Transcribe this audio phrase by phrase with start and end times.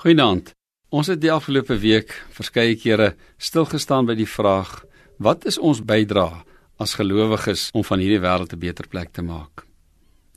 [0.00, 0.54] Goeienaand.
[0.96, 4.78] Ons het die afgelope week verskeie kere stilgestaan by die vraag:
[5.20, 6.38] Wat is ons bydrae
[6.80, 9.66] as gelowiges om van hierdie wêreld 'n beter plek te maak?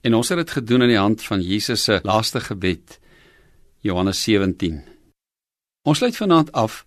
[0.04, 3.00] En ons het dit gedoen aan die hand van Jesus se laaste gebed,
[3.80, 4.84] Johannes 17.
[5.88, 6.84] Ons sluit vanaand af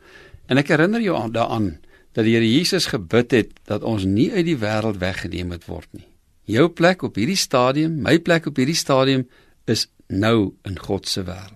[0.46, 1.80] en ek herinner jou daaraan
[2.12, 5.88] dat die Here Jesus gebid het dat ons nie uit die wêreld weggeneem moet word
[5.93, 6.08] nie.
[6.45, 9.29] Jou plek op hierdie stadium, my plek op hierdie stadium
[9.64, 11.55] is nou in God se wêreld.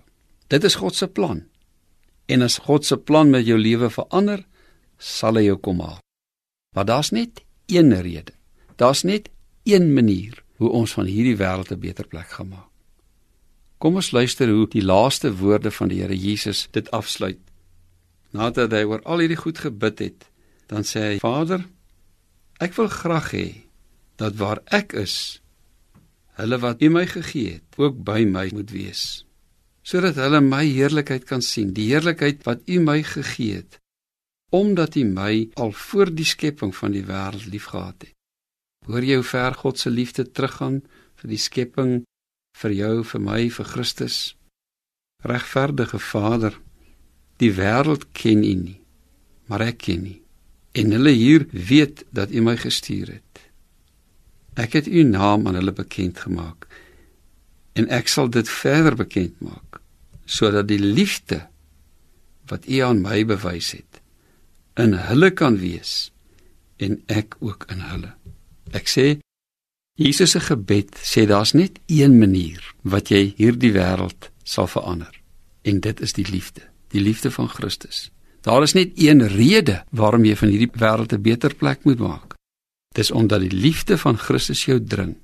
[0.51, 1.45] Dit is God se plan.
[2.27, 4.43] En as God se plan met jou lewe verander,
[4.99, 6.01] sal hy jou kom haal.
[6.75, 8.35] Maar daar's net een rede.
[8.77, 9.31] Daar's net
[9.69, 12.69] een manier hoe ons van hierdie wêreld 'n beter plek gaan maak.
[13.79, 17.39] Kom ons luister hoe die laaste woorde van die Here Jesus dit afsluit.
[18.31, 20.27] Nadat hy oor al hierdie goed gebid het,
[20.67, 21.65] dan sê hy: Vader,
[22.59, 23.55] ek wil graag hê
[24.17, 25.41] dat waar ek is,
[26.33, 29.25] hulle wat U my gegee het, ook by my moet wees
[29.91, 33.81] sodat hulle my heerlikheid kan sien, die heerlikheid wat U my gegee het,
[34.55, 38.15] omdat U my al voor die skepping van die wêreld liefgehad het.
[38.87, 40.81] Hoor jy hoe ver God se liefde teruggaan
[41.21, 41.93] vir die skepping,
[42.61, 44.19] vir jou, vir my, vir Christus?
[45.27, 46.55] Regverdige Vader,
[47.43, 48.79] die wêreld ken U nie,
[49.51, 50.15] maar ek ken U.
[50.79, 53.43] En hulle hier weet dat U my gestuur het.
[54.55, 56.69] Ek het U naam aan hulle bekend gemaak
[57.79, 59.80] en ek sal dit verder bekend maak
[60.31, 61.43] sodat die liefde
[62.51, 64.01] wat U aan my bewys het
[64.79, 66.11] in hulle kan wees
[66.81, 68.15] en ek ook in hulle.
[68.73, 69.19] Ek sê
[70.01, 75.13] Jesus se gebed sê daar's net een manier wat jy hierdie wêreld sal verander
[75.69, 76.63] en dit is die liefde,
[76.95, 78.09] die liefde van Christus.
[78.47, 82.35] Daar is net een rede waarom jy van hierdie wêreld 'n beter plek moet maak.
[82.95, 85.17] Dis omdat die liefde van Christus jou dring.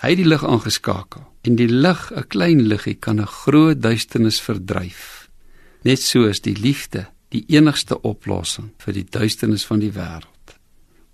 [0.00, 4.40] Hy het die lig aangeskakel en die lig, 'n klein liggie kan 'n groot duisternis
[4.40, 5.30] verdryf.
[5.82, 10.56] Net so is die liefde die enigste oplossing vir die duisternis van die wêreld.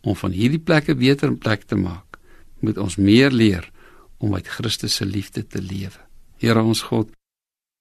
[0.01, 2.19] Om van hierdie plekke beter 'n plek te maak,
[2.61, 3.71] moet ons meer leer
[4.19, 6.01] om uit Christus se liefde te lewe.
[6.37, 7.11] Here ons God,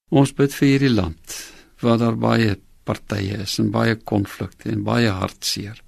[0.09, 5.09] ons bid vir hierdie land waar daar baie partye is en baie konflikte en baie
[5.09, 5.81] hartseer.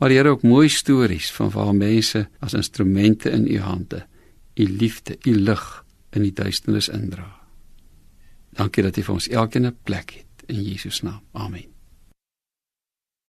[0.00, 4.06] Maar Here ook mooi stories van waar mense as instrumente in u hande
[4.54, 7.28] u liefde, u lig in die duisternis indra.
[8.52, 11.22] Dankie dat u vir ons elkeen 'n plek het in Jesus naam.
[11.32, 11.64] Amen.